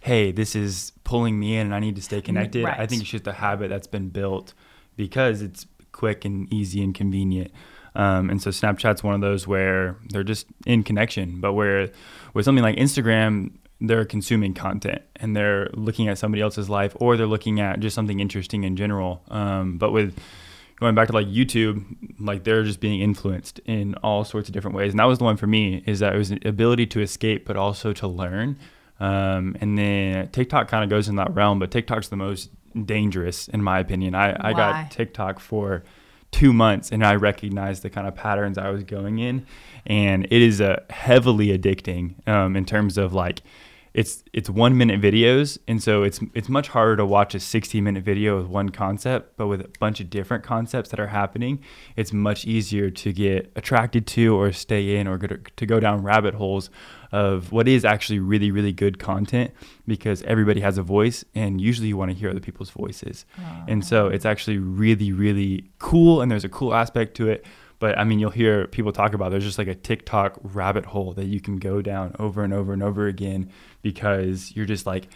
[0.00, 3.10] "Hey, this is pulling me in, and I need to stay connected." I think it's
[3.10, 4.54] just a habit that's been built
[4.96, 7.50] because it's quick and easy and convenient.
[7.94, 11.90] Um, and so Snapchat's one of those where they're just in connection, but where
[12.34, 17.16] with something like Instagram, they're consuming content and they're looking at somebody else's life or
[17.16, 19.22] they're looking at just something interesting in general.
[19.28, 20.16] Um, but with
[20.80, 21.84] going back to like YouTube,
[22.18, 24.92] like they're just being influenced in all sorts of different ways.
[24.92, 27.46] And that was the one for me is that it was an ability to escape,
[27.46, 28.58] but also to learn.
[28.98, 32.50] Um, and then TikTok kind of goes in that realm, but TikTok's the most
[32.86, 34.14] dangerous in my opinion.
[34.14, 34.56] I, I Why?
[34.56, 35.84] got TikTok for
[36.30, 39.46] two months and I recognized the kind of patterns I was going in.
[39.86, 43.42] And it is a heavily addicting um, in terms of like,
[43.92, 47.80] it's it's one minute videos and so it's it's much harder to watch a 60
[47.80, 51.60] minute video with one concept but with a bunch of different concepts that are happening
[51.96, 56.02] it's much easier to get attracted to or stay in or to, to go down
[56.02, 56.70] rabbit holes
[57.12, 59.50] of what is actually really really good content
[59.86, 63.26] because everybody has a voice and usually you want to hear other people's voices.
[63.66, 67.44] And so it's actually really really cool and there's a cool aspect to it
[67.80, 71.14] but I mean, you'll hear people talk about there's just like a TikTok rabbit hole
[71.14, 73.50] that you can go down over and over and over again
[73.82, 75.08] because you're just like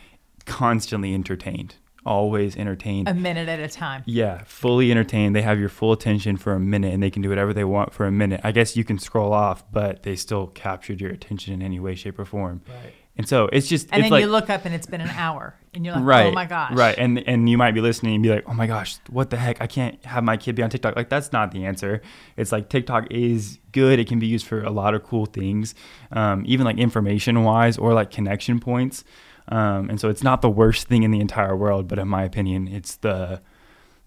[0.46, 3.08] constantly entertained, always entertained.
[3.08, 4.02] a minute at a time.
[4.06, 5.34] yeah, fully entertained.
[5.34, 7.92] They have your full attention for a minute and they can do whatever they want
[7.92, 8.40] for a minute.
[8.44, 11.94] I guess you can scroll off, but they still captured your attention in any way,
[11.94, 12.62] shape, or form.
[12.68, 12.94] Right.
[13.16, 15.10] And so it's just And it's then like you look up and it's been an
[15.10, 18.14] hour, and you're like, right, "Oh my gosh!" right, and and you might be listening
[18.14, 19.60] and be like, oh my gosh, what the heck?
[19.60, 20.96] I can't have my kid be on TikTok.
[20.96, 22.02] Like that's not the answer.
[22.36, 24.00] It's like TikTok is good.
[24.00, 25.76] It can be used for a lot of cool things,
[26.10, 29.04] um, even like information wise or like connection points.
[29.48, 32.22] Um, and so it's not the worst thing in the entire world, but in my
[32.24, 33.40] opinion, it's the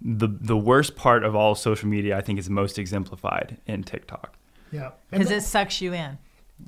[0.01, 2.17] the the worst part of all social media.
[2.17, 4.35] I think is most exemplified in TikTok.
[4.71, 4.91] Yeah.
[5.11, 6.17] Because it sucks you in.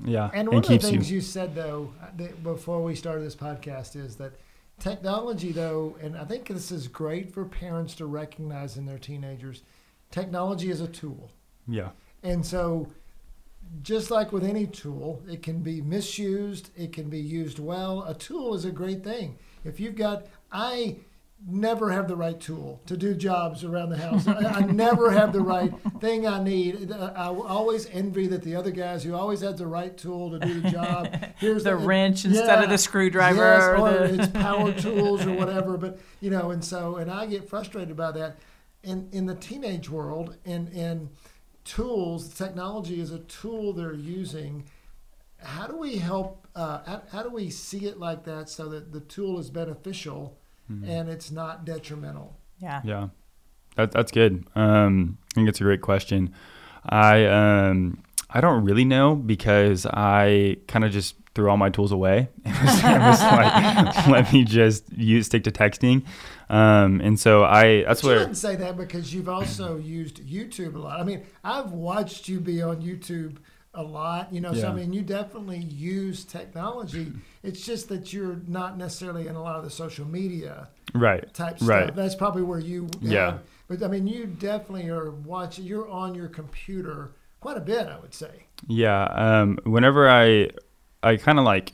[0.06, 1.20] Yeah, And one of the things you.
[1.20, 4.34] said though uh, that before we started this podcast is that
[4.80, 9.64] technology though, and I think this is great for parents to recognize in their teenagers,
[10.12, 11.32] technology is a tool.
[11.68, 11.90] yeah,
[12.22, 12.88] And so
[13.82, 18.04] just like with any tool, it can be misused, it can be used well.
[18.04, 19.38] A tool is a great thing.
[19.64, 20.98] If you've got I
[21.48, 24.28] never have the right tool to do jobs around the house.
[24.28, 26.92] I, I never have the right thing I need.
[26.92, 30.60] I always envy that the other guys who always had the right tool to do
[30.60, 31.08] the job.
[31.38, 35.34] Here's The wrench instead of the screwdriver Yes, or or the- it's power tools or
[35.34, 35.78] whatever.
[35.78, 38.38] But you know, and so and I get frustrated by that.
[38.82, 41.10] In in the teenage world, and and
[41.70, 44.66] tools, technology is a tool they're using.
[45.38, 46.48] How do we help?
[46.56, 50.38] Uh, how, how do we see it like that so that the tool is beneficial
[50.68, 52.38] and it's not detrimental?
[52.60, 52.82] Yeah.
[52.84, 53.08] Yeah,
[53.76, 54.46] that, that's good.
[54.56, 56.34] Um, I think it's a great question.
[56.86, 61.92] I um, I don't really know because I kind of just threw all my tools
[61.92, 62.30] away.
[62.46, 66.04] It was, it was like, let me just use stick to texting.
[66.50, 70.18] Um, and so I that's But you where wouldn't say that because you've also used
[70.28, 71.00] YouTube a lot.
[71.00, 73.38] I mean, I've watched you be on YouTube
[73.74, 74.34] a lot.
[74.34, 77.13] You know, so I mean, you definitely use technology.
[77.44, 81.32] It's just that you're not necessarily in a lot of the social media Right.
[81.34, 81.70] type stuff.
[81.70, 81.96] Right.
[81.96, 82.84] That's probably where you.
[82.84, 83.38] have- Yeah.
[83.68, 85.65] But I mean, you definitely are watching.
[85.65, 88.45] You're on your computer quite a bit, I would say.
[88.67, 89.04] Yeah.
[89.04, 90.49] Um, whenever I,
[91.02, 91.73] I kind of like,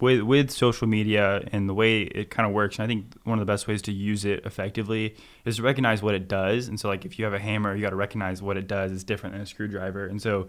[0.00, 3.38] with with social media and the way it kind of works, and I think one
[3.38, 6.66] of the best ways to use it effectively is to recognize what it does.
[6.66, 8.90] And so, like, if you have a hammer, you got to recognize what it does
[8.90, 10.06] is different than a screwdriver.
[10.06, 10.48] And so,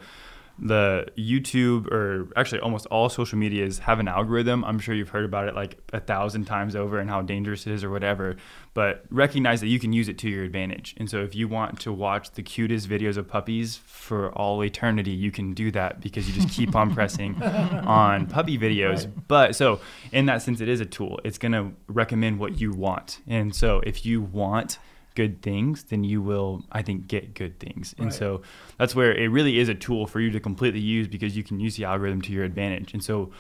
[0.60, 4.64] the YouTube or actually almost all social medias have an algorithm.
[4.64, 7.74] I'm sure you've heard about it like a thousand times over and how dangerous it
[7.74, 8.36] is or whatever.
[8.76, 10.96] But recognize that you can use it to your advantage.
[10.98, 15.12] And so if you want to watch the cutest videos of puppies for all eternity,
[15.12, 19.12] you can do that because you just keep on pressing on puppy videos.
[19.28, 19.80] But so
[20.12, 21.20] in that sense, it is a tool.
[21.24, 23.20] It's going to recommend what you want.
[23.28, 24.78] And so if you want
[25.16, 27.94] good things, then you will, I think, get good things.
[27.98, 28.42] And so
[28.78, 31.60] that's where it really is a tool for you to completely use because you can
[31.60, 32.94] use the algorithm to your advantage.
[32.94, 33.32] And so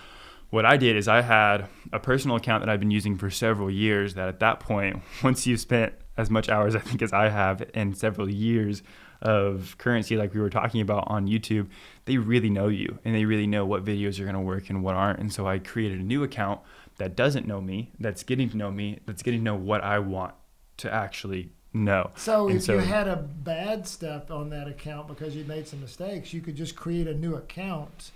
[0.49, 3.71] what I did is I had a personal account that I've been using for several
[3.71, 7.29] years that at that point, once you've spent as much hours I think as I
[7.29, 8.83] have in several years
[9.23, 11.69] of currency like we were talking about on YouTube,
[12.05, 14.83] they really know you and they really know what videos are going to work and
[14.83, 15.19] what aren't.
[15.19, 16.61] And so I created a new account
[16.97, 19.99] that doesn't know me, that's getting to know me, that's getting to know what I
[19.99, 20.35] want
[20.77, 22.11] to actually know.
[22.15, 25.67] So And if so- you had a bad step on that account because you made
[25.67, 28.11] some mistakes, you could just create a new account,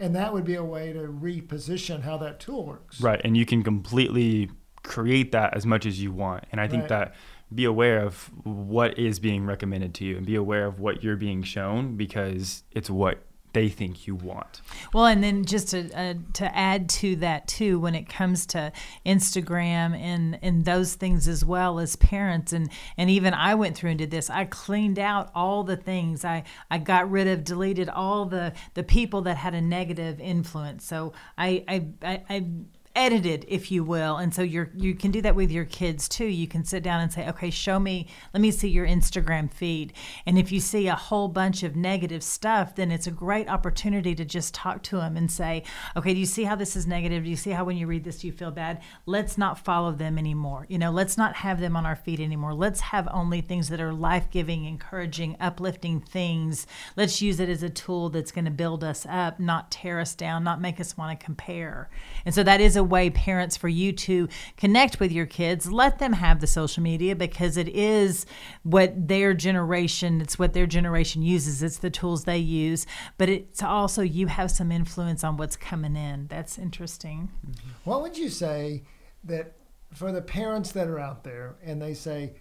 [0.00, 3.00] and that would be a way to reposition how that tool works.
[3.00, 3.20] Right.
[3.24, 4.50] And you can completely
[4.82, 6.44] create that as much as you want.
[6.50, 6.88] And I think Right.
[6.88, 7.14] that
[7.54, 11.16] be aware of what is being recommended to you and be aware of what you're
[11.16, 13.18] being shown because it's what
[13.52, 14.60] they think you want.
[14.92, 18.72] Well, and then just to uh, to add to that too, when it comes to
[19.04, 23.90] Instagram and and those things as well as parents, and and even I went through
[23.90, 24.30] and did this.
[24.30, 26.24] I cleaned out all the things.
[26.24, 30.84] I I got rid of, deleted all the the people that had a negative influence.
[30.84, 32.22] So I I I.
[32.28, 32.46] I
[32.94, 36.26] edited if you will and so you're you can do that with your kids too.
[36.26, 39.94] You can sit down and say okay show me let me see your instagram feed.
[40.26, 44.14] And if you see a whole bunch of negative stuff then it's a great opportunity
[44.14, 45.62] to just talk to them and say
[45.96, 47.24] okay do you see how this is negative?
[47.24, 48.82] Do you see how when you read this you feel bad?
[49.06, 50.66] Let's not follow them anymore.
[50.68, 52.52] You know let's not have them on our feed anymore.
[52.52, 56.66] Let's have only things that are life-giving encouraging uplifting things.
[56.96, 60.14] Let's use it as a tool that's going to build us up not tear us
[60.14, 61.88] down not make us want to compare.
[62.24, 65.70] And so that is a way parents for you to connect with your kids.
[65.70, 68.26] Let them have the social media because it is
[68.62, 71.62] what their generation it's what their generation uses.
[71.62, 72.86] It's the tools they use.
[73.18, 76.26] But it's also you have some influence on what's coming in.
[76.28, 77.30] That's interesting.
[77.46, 77.68] Mm-hmm.
[77.84, 78.84] What would you say
[79.24, 79.54] that
[79.92, 82.34] for the parents that are out there and they say,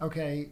[0.00, 0.50] okay,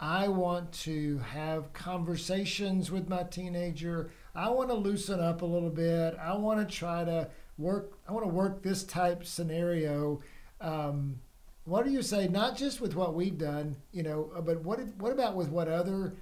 [0.00, 4.10] I want to have conversations with my teenager.
[4.34, 6.16] I want to loosen up a little bit.
[6.18, 7.28] I want to try to
[7.60, 7.98] work.
[8.08, 10.20] I want to work this type scenario.
[10.60, 11.20] Um,
[11.64, 12.26] what do you say?
[12.26, 15.68] Not just with what we've done, you know, uh, but what what about with what
[15.68, 16.14] other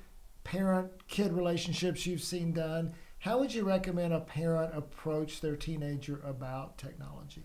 [0.44, 2.94] parent-kid relationships you've seen done?
[3.20, 7.42] How would you recommend a parent approach their teenager about technology?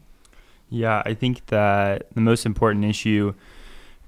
[0.69, 3.33] Yeah, I think that the most important issue,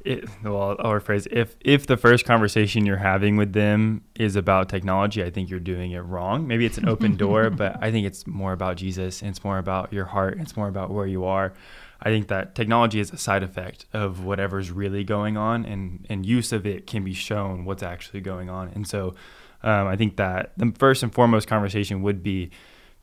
[0.05, 1.27] it, well, I'll rephrase.
[1.31, 5.59] If if the first conversation you're having with them is about technology, I think you're
[5.59, 6.47] doing it wrong.
[6.47, 9.57] Maybe it's an open door, but I think it's more about Jesus and it's more
[9.57, 10.37] about your heart.
[10.39, 11.53] It's more about where you are.
[12.01, 16.25] I think that technology is a side effect of whatever's really going on, and and
[16.25, 18.69] use of it can be shown what's actually going on.
[18.75, 19.15] And so,
[19.63, 22.51] um, I think that the first and foremost conversation would be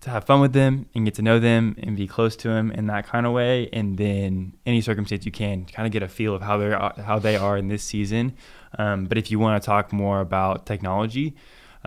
[0.03, 2.71] to have fun with them and get to know them and be close to them
[2.73, 3.69] in that kind of way.
[3.73, 6.95] And then any circumstance you can kind of get a feel of how they are
[7.03, 8.35] how they are in this season.
[8.79, 11.35] Um, but if you want to talk more about technology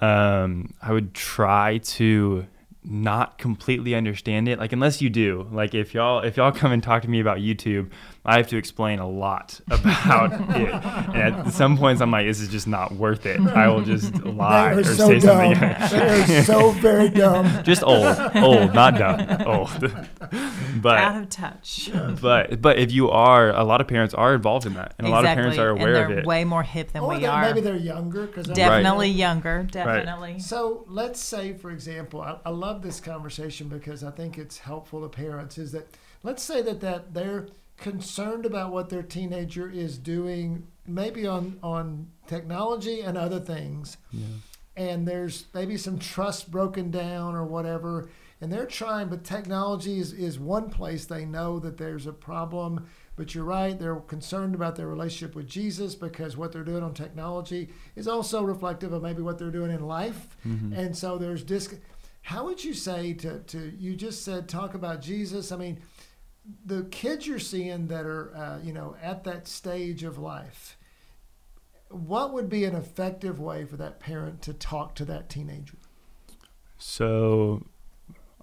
[0.01, 2.45] um, i would try to
[2.87, 4.59] not completely understand it.
[4.59, 7.39] Like unless you do like if y'all if y'all come and talk to me about
[7.39, 7.89] youtube
[8.25, 10.69] i have to explain a lot about it
[11.15, 14.13] and at some points i'm like this is just not worth it i will just
[14.25, 15.55] lie or so say dumb.
[15.55, 17.45] something they are so very dumb.
[17.63, 19.93] just old, old, not dumb, old.
[20.81, 21.89] but out of touch
[22.21, 25.09] but but if you are, a lot of parents are involved in that, and a
[25.09, 26.25] lot of parents are aware and of it.
[26.25, 30.85] way more hip than Or we are maybe they're younger because definitely younger definitely So
[30.87, 35.09] let's say, for example, I, I love this conversation because I think it's helpful to
[35.09, 35.57] parents.
[35.57, 35.87] Is that
[36.23, 42.07] let's say that that they're concerned about what their teenager is doing, maybe on on
[42.27, 43.97] technology and other things,
[44.75, 48.09] and there's maybe some trust broken down or whatever,
[48.41, 52.85] and they're trying, but technology is, is one place they know that there's a problem.
[53.17, 56.93] But you're right, they're concerned about their relationship with Jesus because what they're doing on
[56.93, 60.35] technology is also reflective of maybe what they're doing in life.
[60.45, 60.73] Mm-hmm.
[60.73, 61.75] And so there's dis-
[62.23, 65.53] how would you say to, to you just said talk about Jesus?
[65.53, 65.79] I mean,
[66.65, 70.77] the kids you're seeing that are uh, you know at that stage of life,
[71.89, 75.77] what would be an effective way for that parent to talk to that teenager?
[76.77, 77.65] So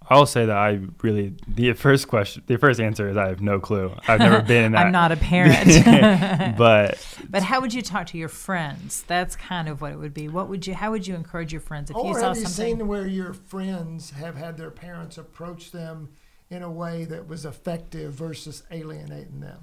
[0.09, 3.61] I'll say that I really the first question, the first answer is I have no
[3.61, 3.95] clue.
[4.09, 4.87] I've never been in that.
[4.87, 6.57] I'm not a parent.
[6.59, 9.05] but but how would you talk to your friends?
[9.07, 10.29] That's kind of what it would be.
[10.29, 10.75] What would you?
[10.75, 12.79] How would you encourage your friends if or you saw have you something?
[12.79, 16.11] seen where your friends have had their parents approach them
[16.53, 19.61] in a way that was effective versus alienating them?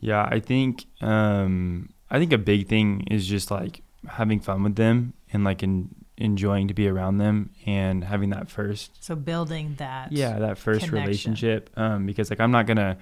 [0.00, 4.76] yeah, I think um, I think a big thing is just like having fun with
[4.76, 9.74] them and like in, enjoying to be around them and having that first so building
[9.78, 10.10] that.
[10.12, 11.00] yeah that first connection.
[11.04, 12.96] relationship um because like i'm not gonna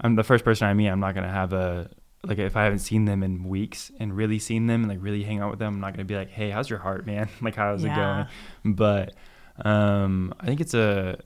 [0.00, 1.88] i'm the first person i meet i'm not gonna have a
[2.24, 5.22] like if i haven't seen them in weeks and really seen them and like really
[5.22, 7.54] hang out with them i'm not gonna be like hey how's your heart man like
[7.54, 7.92] how's Yeah.
[7.92, 8.26] it
[8.64, 9.14] going but
[9.66, 11.18] um i think it's a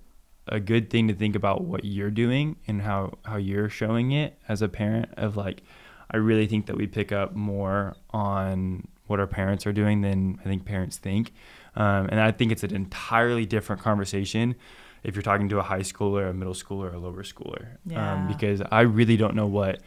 [0.49, 4.39] a good thing to think about what you're doing and how how you're showing it
[4.49, 5.63] as a parent of like
[6.11, 10.39] i really think that we pick up more on what our parents are doing than
[10.41, 11.33] i think parents think.
[11.77, 14.57] Um, and i think it's an entirely different conversation
[15.05, 17.79] if you're talking to a high schooler a middle schooler or a lower schooler.
[17.87, 18.13] Yeah.
[18.13, 19.81] um, because i really don't know what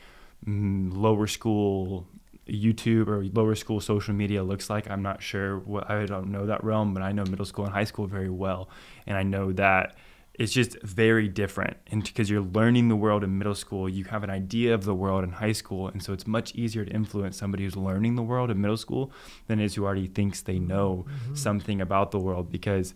[0.47, 2.07] mm, lower school
[2.47, 4.87] youtube or lower school social media looks like.
[4.89, 7.73] I'm not sure what i don't know that realm but i know middle school and
[7.73, 8.69] high school very well.
[9.05, 9.95] And i know that
[10.37, 11.77] it's just very different.
[11.91, 14.95] And because you're learning the world in middle school you have an idea of the
[14.95, 15.87] world in high school.
[15.87, 19.11] And so it's much easier to influence somebody who's learning the world in middle school
[19.47, 21.35] than is who already thinks they know mm-hmm.
[21.35, 22.51] something about the world.
[22.51, 22.93] Because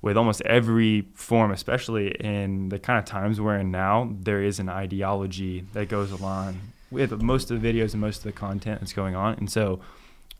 [0.00, 4.60] with almost every form especially in the kind of times we're in now there is
[4.60, 6.56] an ideology that goes along
[6.90, 9.34] with most of the videos and most of the content that's going on.
[9.34, 9.80] And so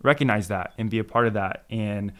[0.02, 1.64] recognize that and be a part of that.
[1.70, 2.12] And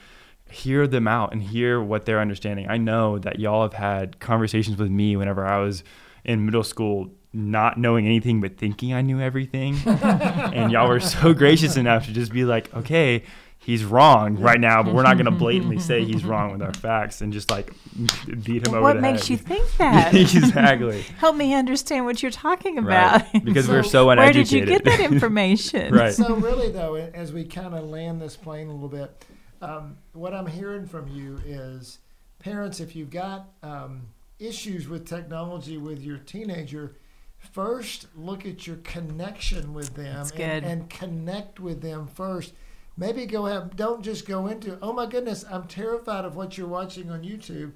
[0.51, 2.69] hear them out and hear what they're understanding.
[2.69, 5.85] I know that y'all have had conversations with me whenever I was
[6.25, 9.77] in middle school, not knowing anything but thinking I knew everything.
[9.87, 13.25] and y'all were so gracious enough to just be like, okay,
[13.59, 16.73] he's wrong right now, but we're not going to blatantly say he's wrong with our
[16.73, 17.71] facts and just like
[18.43, 20.15] beat him over what the makes you think that?
[20.15, 21.03] exactly.
[21.19, 23.23] Help me understand what you're talking about.
[23.35, 23.45] Right.
[23.45, 25.93] Because we're So so Where did you get that information?
[25.93, 26.15] Right.
[26.15, 29.25] So really, though, as we kind of land this plane a little bit,
[29.61, 31.99] um, what I'm hearing from you is,
[32.39, 36.97] parents, if you've got um, issues with technology with your teenager,
[37.39, 42.53] first look at your connection with them and, and connect with them first.
[42.97, 46.67] Maybe go have don't just go into oh my goodness I'm terrified of what you're
[46.67, 47.73] watching on YouTube.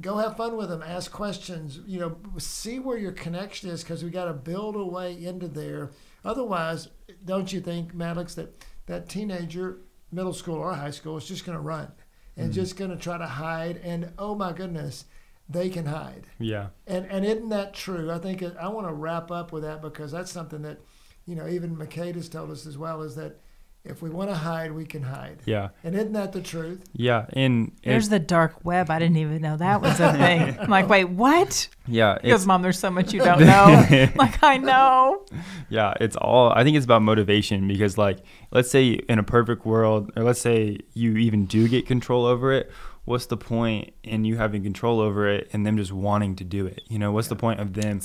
[0.00, 0.82] Go have fun with them.
[0.86, 1.80] Ask questions.
[1.86, 5.48] You know, see where your connection is because we got to build a way into
[5.48, 5.90] there.
[6.24, 6.88] Otherwise,
[7.24, 9.78] don't you think, Maddox, that that teenager,
[10.12, 11.92] middle school or high school, is just going to run
[12.36, 12.54] and mm-hmm.
[12.54, 13.80] just going to try to hide?
[13.82, 15.04] And oh my goodness,
[15.48, 16.26] they can hide.
[16.38, 16.68] Yeah.
[16.86, 18.10] And and isn't that true?
[18.10, 20.78] I think it, I want to wrap up with that because that's something that,
[21.26, 23.40] you know, even McCade has told us as well is that
[23.90, 25.38] if we want to hide, we can hide.
[25.44, 25.68] Yeah.
[25.84, 26.82] And isn't that the truth?
[26.92, 27.26] Yeah.
[27.32, 28.90] And There's the dark web.
[28.90, 30.58] I didn't even know that was a thing.
[30.58, 31.68] I'm like, wait, what?
[31.86, 32.16] yeah.
[32.22, 34.08] Because mom, there's so much you don't know.
[34.16, 35.24] like I know.
[35.68, 36.50] Yeah, it's all.
[36.52, 38.18] I think it's about motivation because, like,
[38.52, 42.52] let's say in a perfect world, or let's say you even do get control over
[42.52, 42.70] it.
[43.04, 46.66] What's the point in you having control over it and them just wanting to do
[46.66, 46.82] it?
[46.88, 48.00] You know, what's the point of them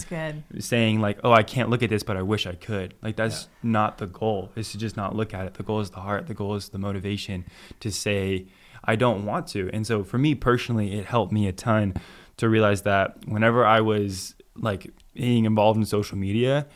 [0.59, 3.47] saying like, "Oh, I can't look at this, but I wish I could." Like that's
[3.61, 4.51] not the goal.
[4.55, 5.55] Is to just not look at it.
[5.55, 6.27] The goal is the heart.
[6.27, 7.45] The goal is the motivation
[7.81, 8.47] to say,
[8.83, 11.95] "I don't want to." And so for me personally, it helped me a ton
[12.37, 16.67] to realize that whenever I was like being involved in social media,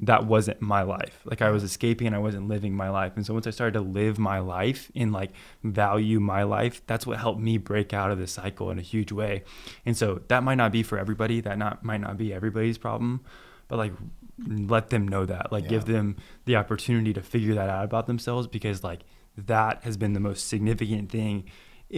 [0.00, 1.20] that wasn't my life.
[1.24, 3.14] Like I was escaping and I wasn't living my life.
[3.16, 5.32] And so once I started to live my life and like
[5.64, 9.10] value my life, that's what helped me break out of this cycle in a huge
[9.10, 9.42] way.
[9.84, 11.40] And so that might not be for everybody.
[11.40, 13.22] That not might not be everybody's problem,
[13.66, 13.92] but like
[14.46, 15.50] let them know that.
[15.50, 19.00] Like give them the opportunity to figure that out about themselves because like
[19.36, 21.44] that has been the most significant thing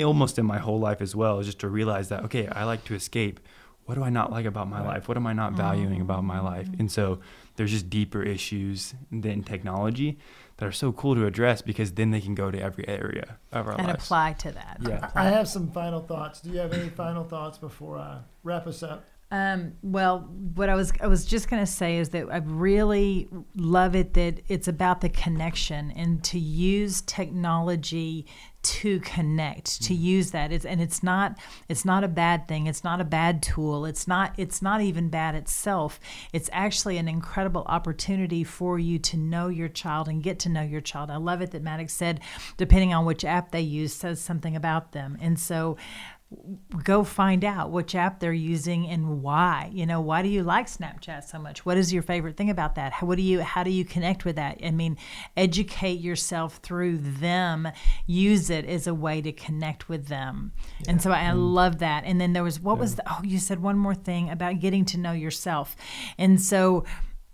[0.05, 2.85] almost in my whole life as well is just to realize that okay, I like
[2.85, 3.41] to escape.
[3.85, 4.87] What do I not like about my Right.
[4.87, 5.09] life?
[5.09, 6.45] What am I not valuing about my mm.
[6.45, 6.69] life?
[6.79, 7.19] And so
[7.61, 10.17] there's just deeper issues than technology
[10.57, 13.67] that are so cool to address because then they can go to every area of
[13.67, 13.81] our life.
[13.81, 14.03] And lives.
[14.03, 14.79] apply to that.
[14.81, 15.11] Yeah.
[15.15, 16.41] I have some final thoughts.
[16.41, 19.05] Do you have any final thoughts before I wrap us up?
[19.33, 23.29] Um, well, what I was I was just going to say is that I really
[23.55, 28.27] love it that it's about the connection and to use technology
[28.63, 30.53] to connect to use that.
[30.53, 31.39] It's and it's not
[31.69, 32.67] it's not a bad thing.
[32.67, 33.87] It's not a bad tool.
[33.87, 35.99] It's not it's not even bad itself.
[36.33, 40.63] It's actually an incredible opportunity for you to know your child and get to know
[40.63, 41.11] your child.
[41.11, 42.21] I love it that maddox said
[42.57, 45.17] depending on which app they use says something about them.
[45.21, 45.77] And so
[46.85, 49.69] go find out which app they're using and why.
[49.73, 51.67] You know why do you like snapchat so much?
[51.67, 52.93] What is your favorite thing about that?
[52.93, 54.61] How, what do you how do you connect with that?
[54.65, 54.97] I mean
[55.37, 57.69] educate yourself through them.
[58.07, 60.53] Use it as a way to connect with them.
[60.81, 60.91] Yeah.
[60.91, 61.55] and so i, I mm.
[61.55, 62.05] love that.
[62.05, 62.81] And then there was what yeah.
[62.81, 65.75] was the, oh you said one more thing about getting to know yourself.
[66.17, 66.85] And so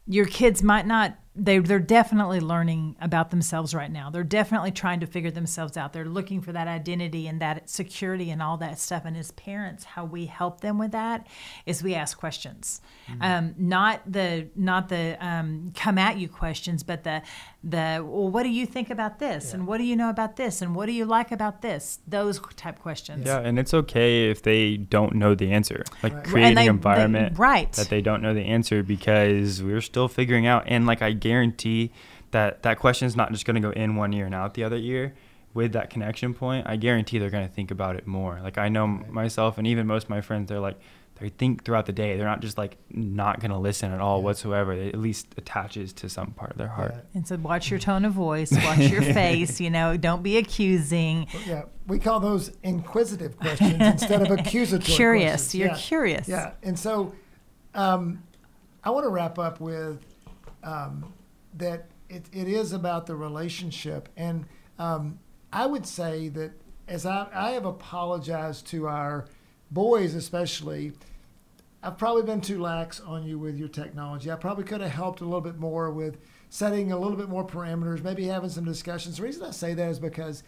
[0.06, 4.10] your kids might not they they're definitely learning about themselves right now.
[4.10, 5.92] They're definitely trying to figure themselves out.
[5.92, 9.02] They're looking for that identity and that security and all that stuff.
[9.04, 11.26] And as parents, how we help them with that
[11.66, 13.22] is we ask questions, mm-hmm.
[13.22, 17.22] um, not the not the um, come at you questions, but the
[17.66, 19.56] the well, what do you think about this, yeah.
[19.56, 21.98] and what do you know about this, and what do you like about this?
[22.06, 23.26] Those type questions.
[23.26, 25.84] Yeah, and it's okay if they don't know the answer.
[26.02, 26.24] Like right.
[26.24, 27.72] creating they, an environment they, right.
[27.72, 30.64] that they don't know the answer because we're still figuring out.
[30.68, 31.90] And like I guarantee
[32.30, 34.62] that that question is not just going to go in one year and out the
[34.64, 35.14] other year.
[35.52, 38.38] With that connection point, I guarantee they're going to think about it more.
[38.42, 39.10] Like I know right.
[39.10, 40.78] myself, and even most of my friends, they're like,
[41.18, 42.16] they think throughout the day.
[42.16, 44.24] They're not just like not going to listen at all yeah.
[44.24, 44.72] whatsoever.
[44.72, 46.92] It at least attaches to some part of their heart.
[46.94, 47.00] Yeah.
[47.14, 51.26] And so watch your tone of voice, watch your face, you know, don't be accusing.
[51.46, 55.54] Yeah, we call those inquisitive questions instead of accusatory Curious, questions.
[55.54, 55.76] you're yeah.
[55.76, 56.28] curious.
[56.28, 57.14] Yeah, and so
[57.74, 58.22] um,
[58.84, 60.04] I want to wrap up with
[60.62, 61.12] um,
[61.54, 64.08] that it, it is about the relationship.
[64.16, 64.46] And
[64.78, 65.18] um,
[65.52, 66.52] I would say that
[66.88, 69.26] as I, I have apologized to our
[69.70, 70.92] boys especially,
[71.82, 74.30] I've probably been too lax on you with your technology.
[74.30, 77.46] I probably could have helped a little bit more with setting a little bit more
[77.46, 79.18] parameters, maybe having some discussions.
[79.18, 80.42] The reason I say that is because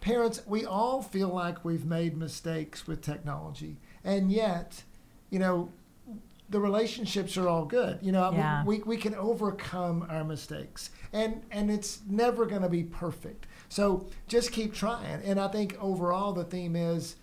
[0.00, 3.76] parents, we all feel like we've made mistakes with technology.
[4.04, 4.82] And yet,
[5.30, 5.70] you know,
[6.48, 7.98] the relationships are all good.
[8.02, 8.64] You know, yeah.
[8.64, 10.90] we, we, we can overcome our mistakes.
[11.12, 13.46] And and it's never going to be perfect.
[13.68, 15.22] So just keep trying.
[15.24, 17.16] And I think overall the theme is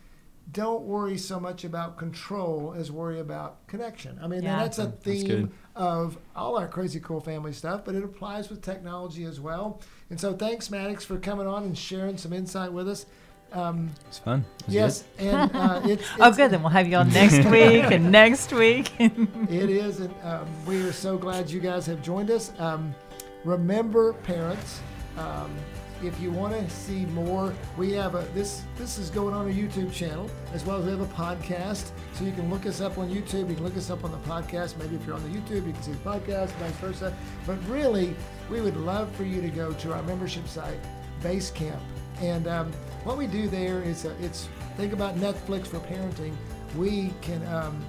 [0.52, 4.20] don't worry so much about control as worry about connection.
[4.22, 4.58] I mean, yeah.
[4.58, 8.62] that's a theme that's of all our crazy cool family stuff, but it applies with
[8.62, 9.82] technology as well.
[10.10, 13.06] And so, thanks, Maddox, for coming on and sharing some insight with us.
[13.54, 14.44] Um, it's fun.
[14.60, 15.28] It's yes, good.
[15.28, 16.52] and uh, it's, oh, good.
[16.52, 18.92] Then we'll have you on next week and next week.
[19.00, 22.52] it is, and um, we are so glad you guys have joined us.
[22.60, 22.94] Um,
[23.44, 24.82] remember, parents
[25.18, 25.52] um,
[26.04, 29.54] if you want to see more, we have a this this is going on a
[29.54, 31.92] YouTube channel as well as we have a podcast.
[32.14, 33.50] So you can look us up on YouTube.
[33.50, 34.78] You can look us up on the podcast.
[34.78, 37.16] Maybe if you're on the YouTube, you can see the podcast, vice versa.
[37.46, 38.16] But really,
[38.50, 40.80] we would love for you to go to our membership site,
[41.22, 41.80] Basecamp,
[42.22, 42.72] and um,
[43.04, 44.48] what we do there is uh, it's
[44.78, 46.34] think about Netflix for parenting.
[46.76, 47.84] We can um,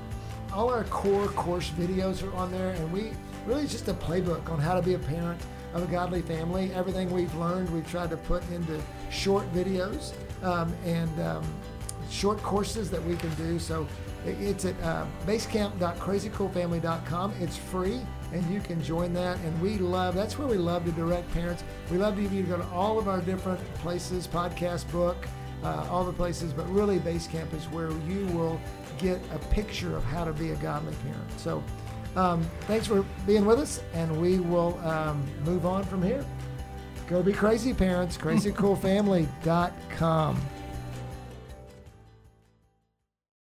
[0.52, 3.12] all our core course videos are on there, and we
[3.46, 5.40] really it's just a playbook on how to be a parent
[5.74, 6.72] of a godly family.
[6.72, 10.12] Everything we've learned, we've tried to put into short videos
[10.42, 11.44] um, and um,
[12.10, 13.58] short courses that we can do.
[13.58, 13.86] So
[14.24, 17.34] it's at uh, basecamp.crazycoolfamily.com.
[17.40, 18.00] It's free
[18.32, 19.38] and you can join that.
[19.40, 21.64] And we love, that's where we love to direct parents.
[21.90, 25.16] We love to you to go to all of our different places, podcast, book,
[25.62, 28.60] uh, all the places, but really Basecamp is where you will
[28.98, 31.38] get a picture of how to be a godly parent.
[31.38, 31.62] So
[32.16, 36.24] um, thanks for being with us, and we will um, move on from here.
[37.06, 38.16] Go be crazy, parents.
[38.16, 40.40] CrazyCoolFamily.com.